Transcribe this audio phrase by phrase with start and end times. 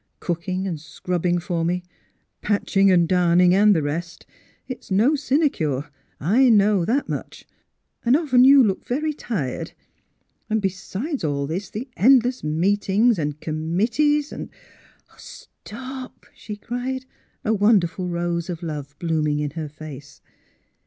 [0.29, 1.83] ''Cooking and scrubbing for me,
[2.41, 4.25] patching and darning and the rest;
[4.67, 5.91] it's no sinecure.
[6.19, 7.45] I know that much,
[8.03, 9.73] and often you look very tired.
[10.49, 14.49] And besides all this, the endless meet ings and committees and
[15.17, 17.05] ""Stop!" she cried,
[17.45, 20.19] a wonderful rose of love blooming in her face.